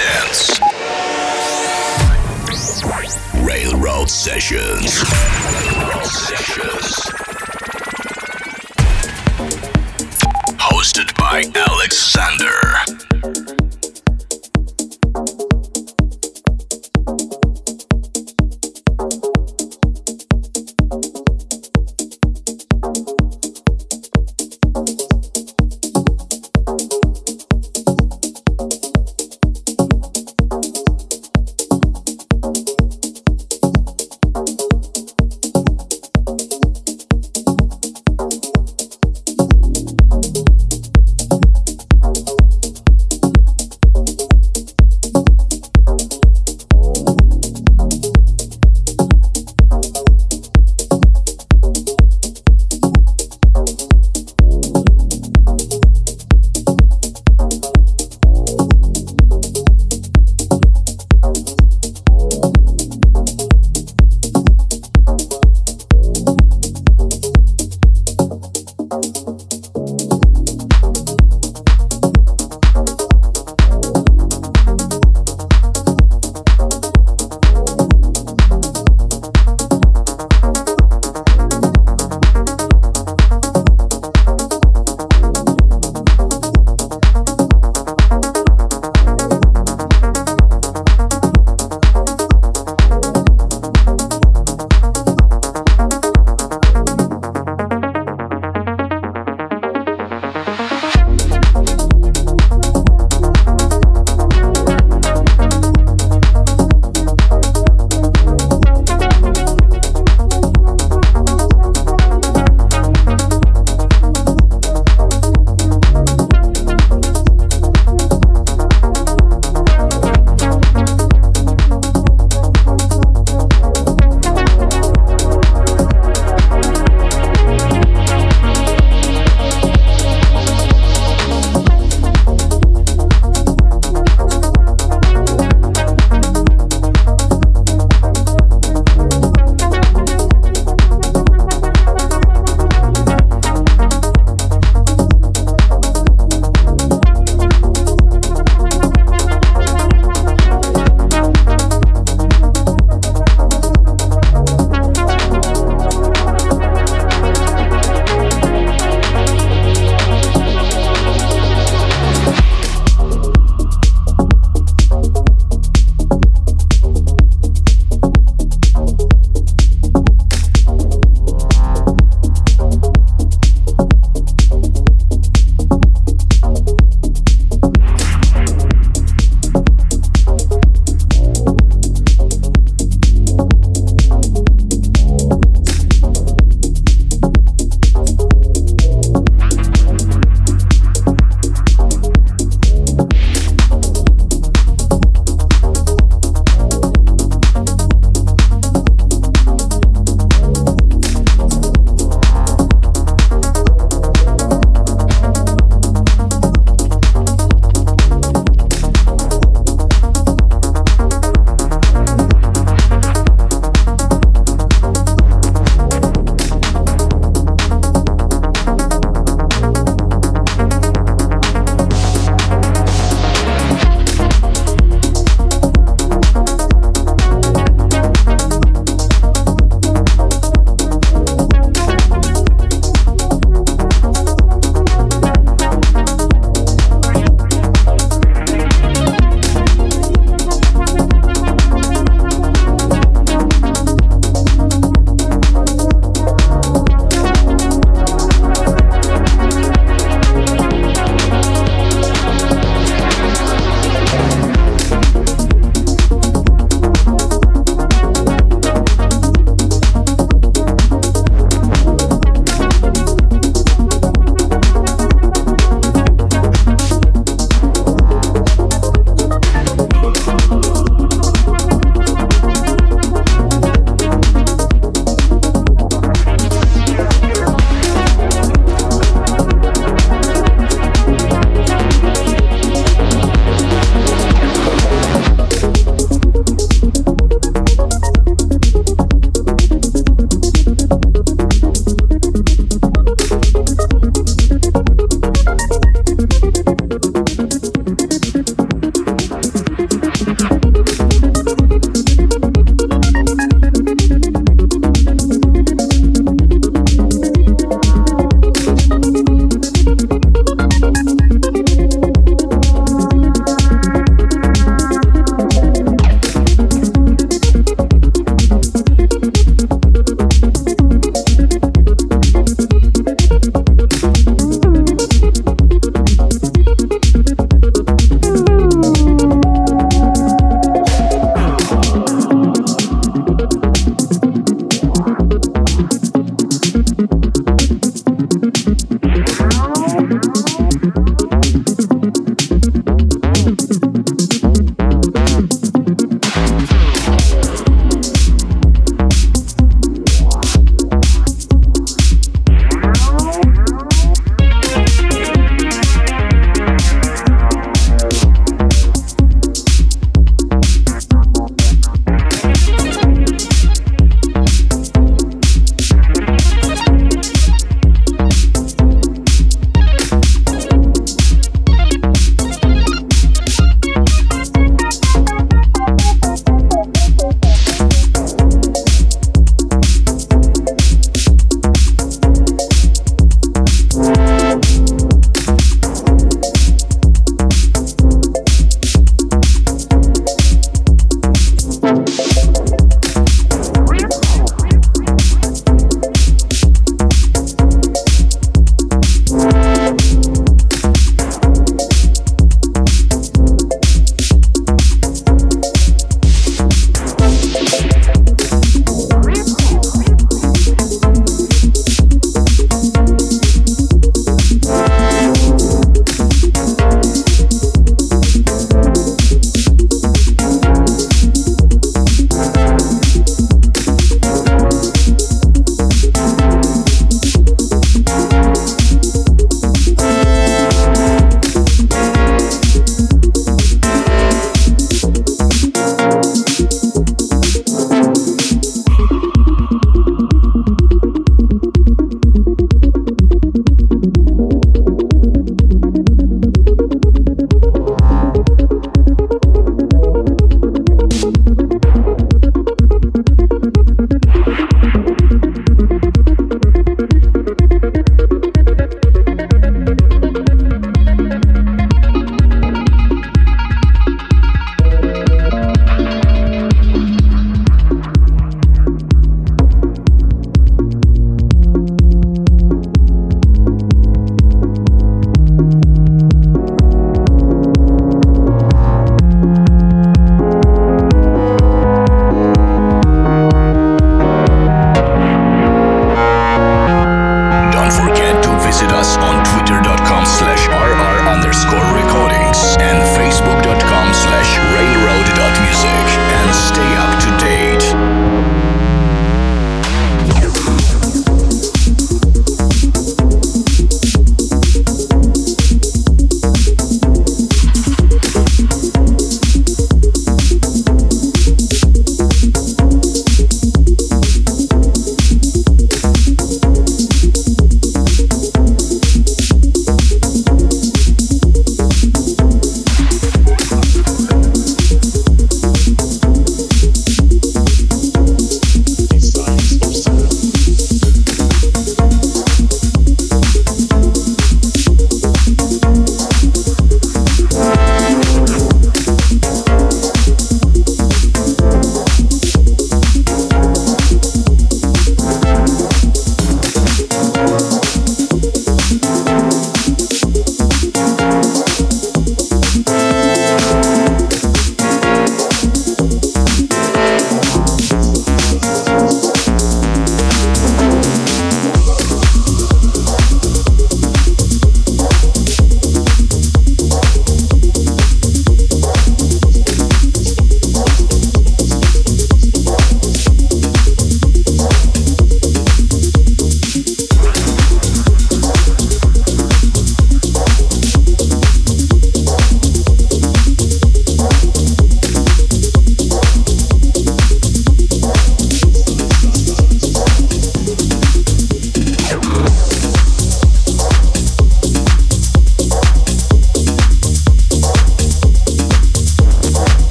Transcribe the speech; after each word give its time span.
presents 0.00 0.60
Railroad 3.44 4.08
Sessions. 4.08 5.02
Railroad 5.02 6.06
Sessions. 6.06 6.94
Hosted 10.58 11.14
by 11.18 11.44
Alexander. 11.54 12.99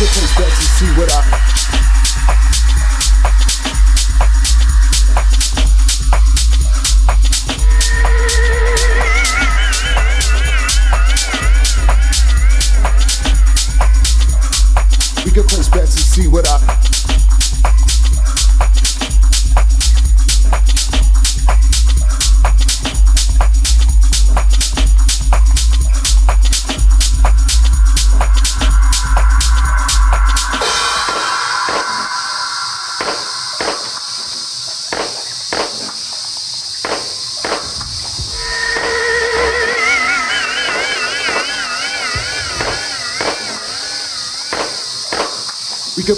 look 0.00 0.10
at 0.10 0.20
these 0.20 0.36
decks 0.36 0.80
and 0.80 0.92
see 0.94 1.00
what 1.00 1.10
I 1.12 1.57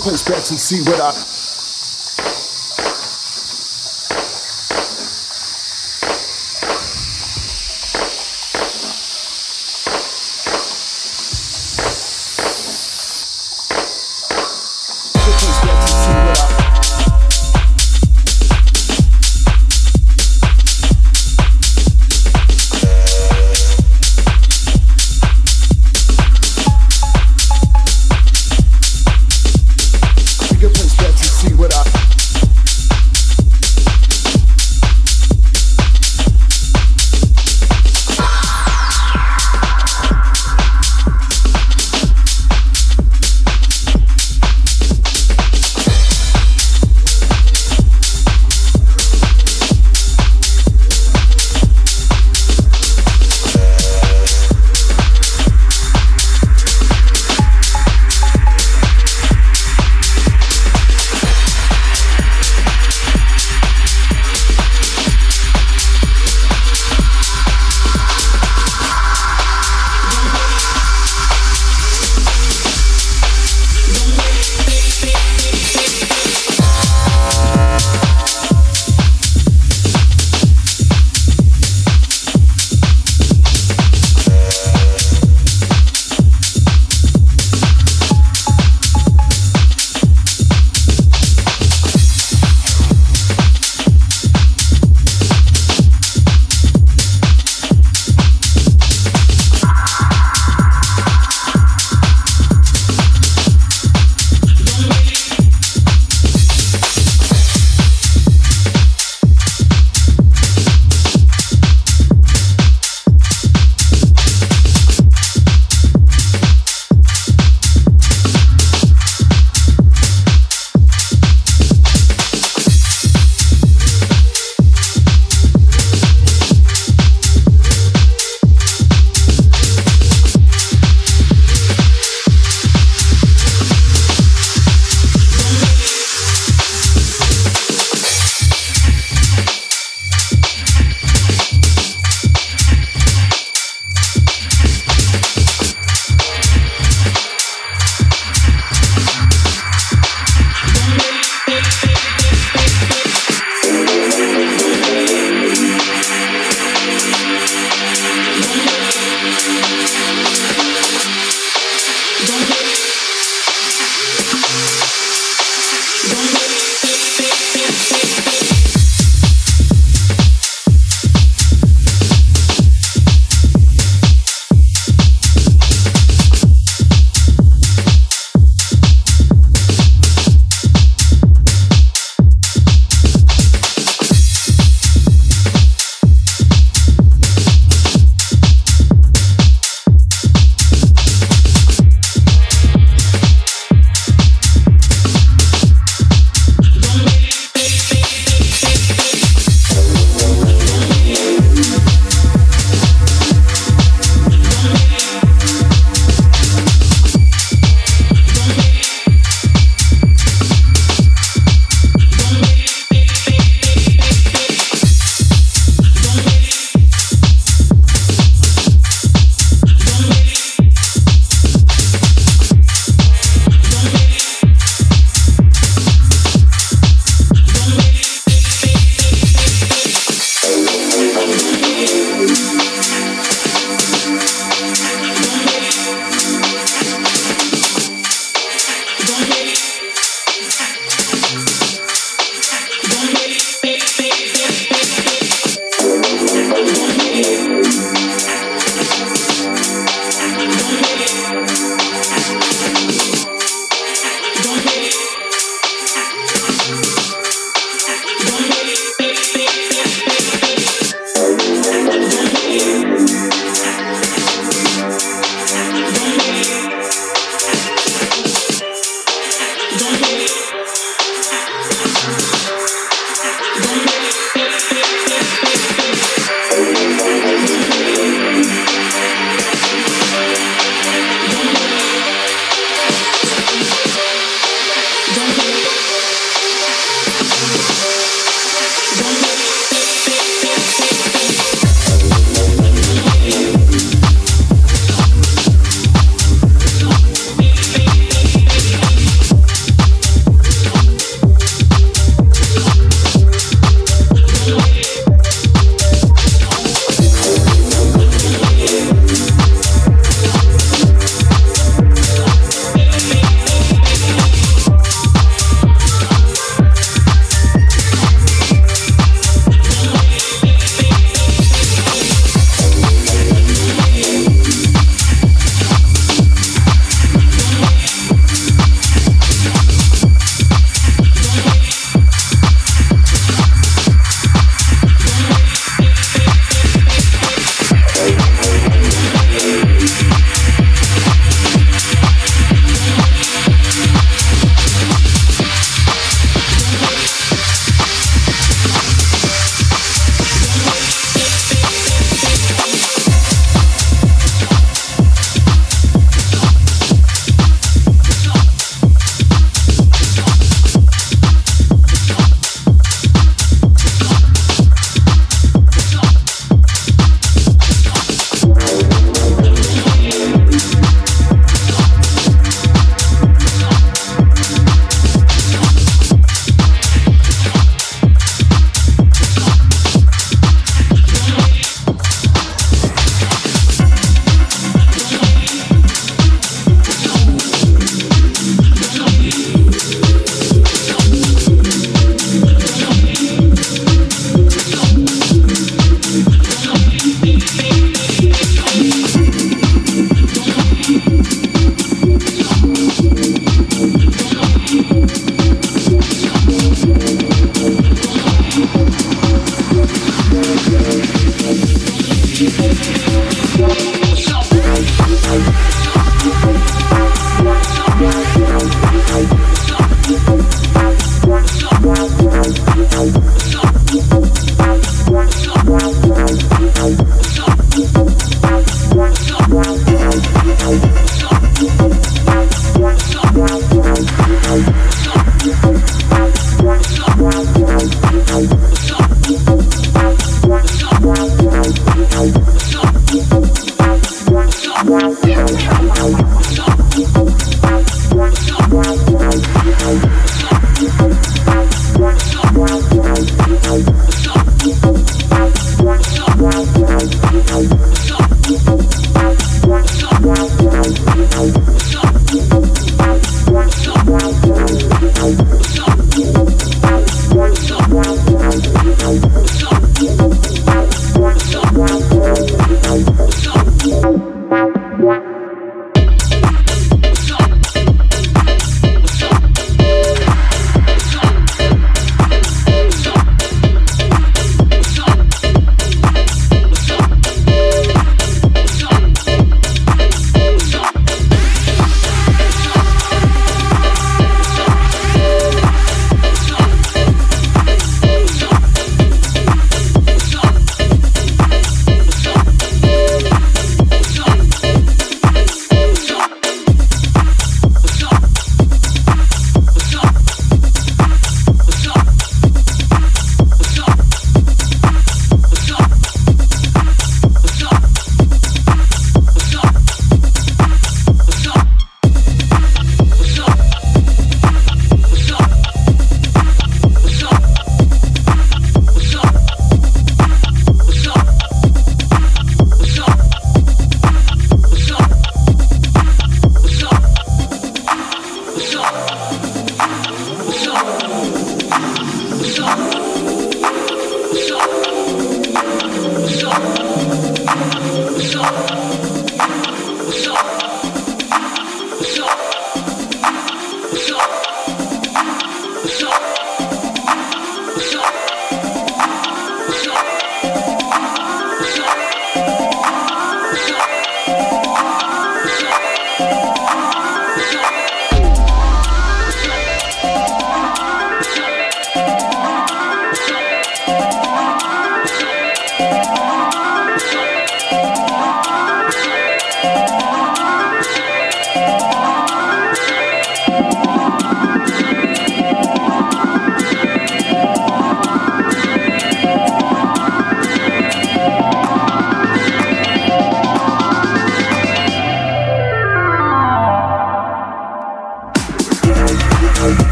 consequence, 0.00 0.22
bets 0.22 0.48
to 0.48 0.58
see 0.58 0.82
what 0.82 1.00
I 1.00 1.12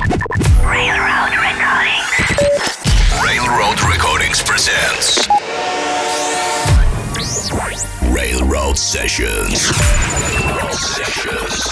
Railroad 0.00 1.34
Recordings. 1.34 2.06
Railroad 3.20 3.80
Recordings 3.82 4.42
presents 4.44 5.26
Railroad 8.14 8.78
Sessions. 8.78 9.60
Sessions. 10.70 11.64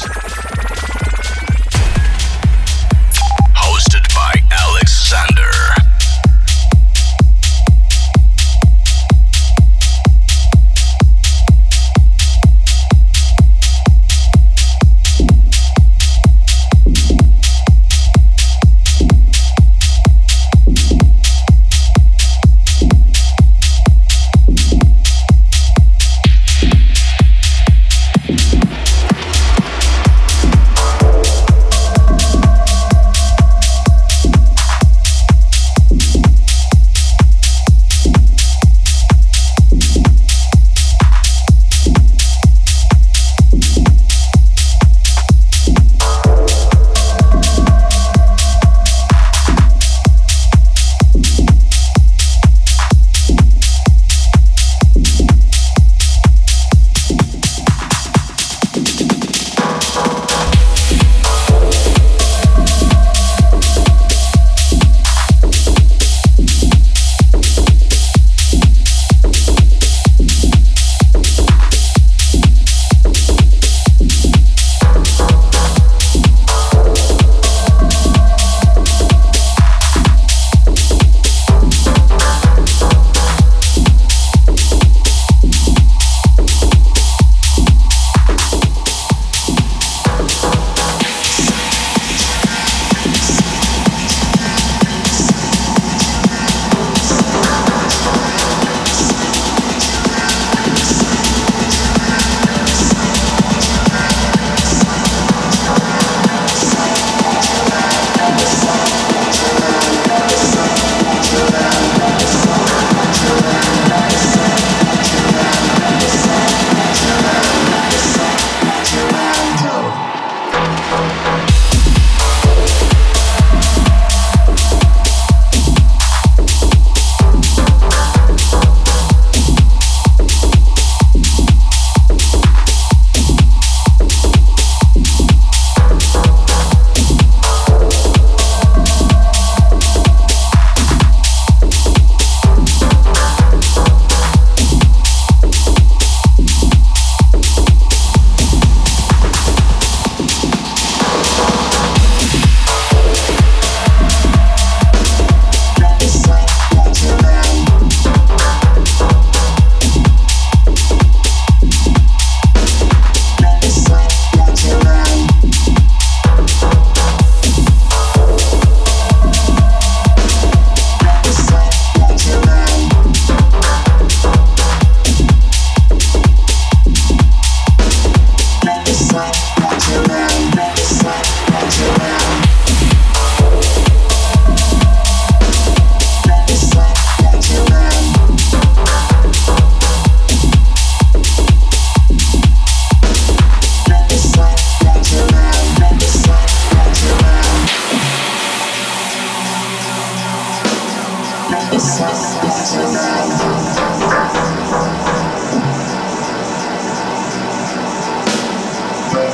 Hosted 3.54 4.12
by 4.12 4.42
Alexander. 4.50 5.75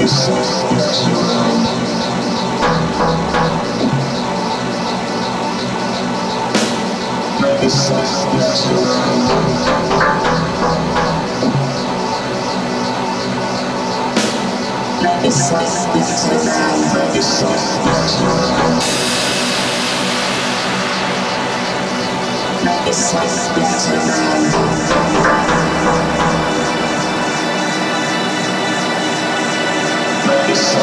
It's 0.04 0.28
like 23.14 23.24
it's 23.56 23.88
around. 23.92 25.21
missão. 30.52 30.82